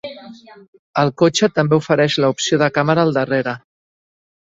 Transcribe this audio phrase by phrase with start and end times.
[1.01, 3.59] El cotxe també ofereix la opció de càmera al darrera.